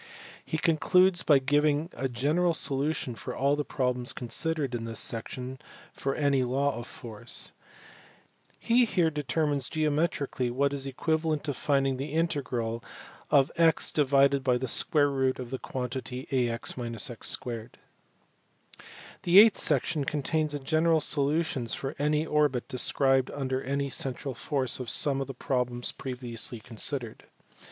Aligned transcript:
He 0.43 0.57
concludes 0.57 1.21
by 1.21 1.37
giving 1.37 1.91
a 1.93 2.09
general 2.09 2.55
solution 2.55 3.13
for 3.13 3.35
all 3.35 3.55
the 3.55 3.63
problems 3.63 4.13
considered 4.13 4.73
in 4.73 4.85
this 4.85 4.99
section 4.99 5.59
for 5.93 6.15
any 6.15 6.41
law 6.43 6.75
of 6.75 6.87
force. 6.87 7.51
He 8.57 8.85
here 8.85 9.11
determines 9.11 9.69
geometrically 9.69 10.49
what 10.49 10.73
is 10.73 10.87
equivalent 10.87 11.43
to 11.43 11.53
finding 11.53 11.97
the 11.97 12.13
integral 12.13 12.83
of 13.29 13.51
x 13.57 13.91
(ax 13.93 14.11
x 14.11 14.11
2)?. 14.31 14.39
The 19.21 19.39
eighth 19.39 19.57
section 19.57 20.03
contains 20.05 20.57
general 20.61 21.01
solutions 21.01 21.73
for 21.75 21.95
any 21.99 22.25
orbit 22.25 22.67
described 22.67 23.29
under 23.29 23.61
any 23.61 23.91
central 23.91 24.33
force 24.33 24.79
of 24.79 24.89
some 24.89 25.21
of 25.21 25.27
the 25.27 25.35
problems 25.35 25.91
previously 25.91 26.57
considered. 26.59 27.25